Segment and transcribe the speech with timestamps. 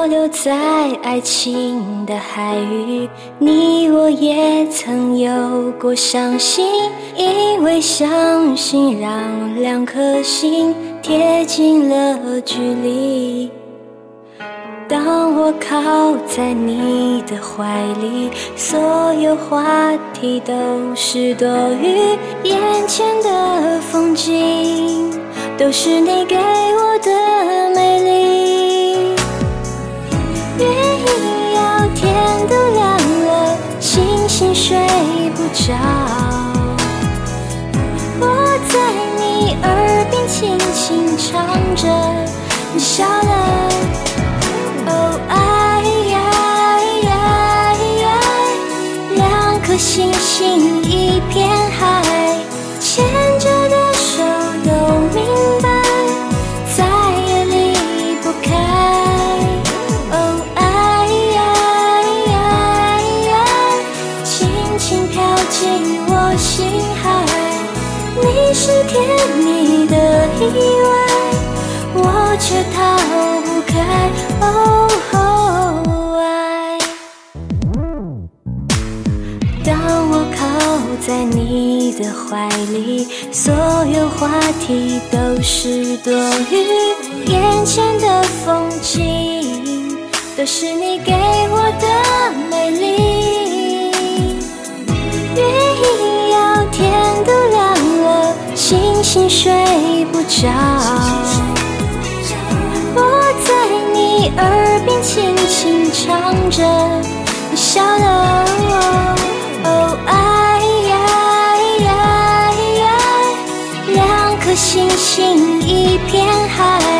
[0.00, 0.56] 漂流在
[1.02, 3.06] 爱情的海域，
[3.38, 6.66] 你我也曾有过伤心，
[7.18, 13.50] 因为相信让两颗心贴近了距离。
[14.88, 19.62] 当我靠在你的怀里，所有话
[20.14, 20.54] 题都
[20.94, 22.16] 是多余，
[22.48, 22.58] 眼
[22.88, 25.12] 前的风景
[25.58, 26.79] 都是你给我
[34.40, 34.74] 心睡
[35.36, 35.74] 不着，
[38.18, 38.24] 我
[38.70, 38.74] 在
[39.18, 39.68] 你耳
[40.10, 41.86] 边轻轻唱着，
[42.72, 43.68] 你笑了。
[44.86, 46.16] 哦，爱呀
[47.02, 47.10] 呀
[48.00, 48.04] 呀，
[49.16, 51.46] 两颗星星一片
[51.78, 52.00] 海，
[65.48, 67.04] 进我心海，
[68.16, 68.24] 你
[68.54, 68.92] 是甜
[69.38, 69.94] 蜜的
[70.38, 70.42] 意
[70.82, 70.88] 外。
[71.92, 72.04] 我
[72.38, 72.76] 却逃
[73.44, 73.72] 不开，
[74.40, 74.44] 哦，
[76.18, 76.78] 爱。
[79.64, 79.68] 当
[80.10, 80.38] 我靠
[81.06, 83.52] 在你的怀里，所
[83.86, 84.28] 有话
[84.60, 86.12] 题都是多
[86.50, 86.54] 余，
[87.30, 89.98] 眼前的风景
[90.36, 91.12] 都是你给
[91.50, 91.86] 我的
[92.48, 93.09] 美丽。
[99.02, 100.46] 星星睡不着。
[102.94, 102.98] 我
[103.46, 103.50] 在
[103.94, 106.62] 你耳边轻轻唱着，
[107.50, 108.44] 你笑了。
[109.64, 110.60] 哦，哎
[110.90, 110.92] 呀
[111.86, 111.90] 呀
[112.80, 112.84] 呀，
[113.88, 116.99] 两颗星星一片海，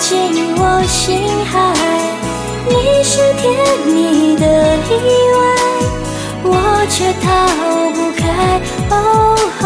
[0.00, 1.52] 进我心海。
[2.68, 3.42] 你是甜
[3.86, 4.44] 蜜的
[4.88, 4.90] 意
[5.34, 5.40] 外，
[6.44, 6.50] 我
[6.88, 7.26] 却逃
[7.92, 8.22] 不开。
[8.90, 8.94] 哦，
[9.62, 9.64] 爱。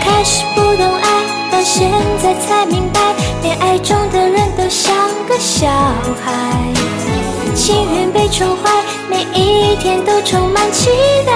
[0.00, 0.24] 开。
[0.26, 1.06] 始不懂爱，
[1.52, 1.90] 到现
[2.22, 2.98] 在才明白，
[3.42, 3.94] 恋爱中
[6.02, 6.72] 小孩。
[7.54, 10.90] 幸运被宠坏，每一天都充满期
[11.24, 11.32] 待，